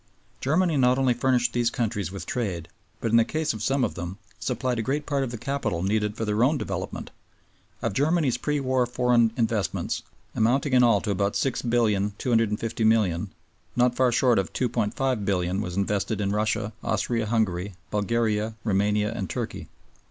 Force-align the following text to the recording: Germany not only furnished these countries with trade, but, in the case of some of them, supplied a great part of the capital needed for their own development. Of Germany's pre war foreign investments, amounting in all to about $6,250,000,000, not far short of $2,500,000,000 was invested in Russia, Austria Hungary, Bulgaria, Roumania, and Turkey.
Germany 0.39 0.77
not 0.77 0.97
only 0.97 1.13
furnished 1.13 1.53
these 1.53 1.69
countries 1.69 2.11
with 2.11 2.25
trade, 2.25 2.69
but, 3.01 3.11
in 3.11 3.17
the 3.17 3.23
case 3.23 3.53
of 3.53 3.61
some 3.61 3.83
of 3.83 3.93
them, 3.93 4.17
supplied 4.39 4.79
a 4.79 4.81
great 4.81 5.05
part 5.05 5.23
of 5.23 5.29
the 5.29 5.37
capital 5.37 5.83
needed 5.83 6.17
for 6.17 6.25
their 6.25 6.43
own 6.43 6.57
development. 6.57 7.11
Of 7.83 7.93
Germany's 7.93 8.39
pre 8.39 8.59
war 8.59 8.87
foreign 8.87 9.31
investments, 9.37 10.01
amounting 10.33 10.73
in 10.73 10.81
all 10.81 11.01
to 11.01 11.11
about 11.11 11.33
$6,250,000,000, 11.33 13.27
not 13.75 13.95
far 13.95 14.11
short 14.11 14.39
of 14.39 14.51
$2,500,000,000 14.53 15.61
was 15.61 15.77
invested 15.77 16.19
in 16.19 16.31
Russia, 16.31 16.73
Austria 16.83 17.27
Hungary, 17.27 17.75
Bulgaria, 17.91 18.55
Roumania, 18.63 19.11
and 19.13 19.29
Turkey. 19.29 19.67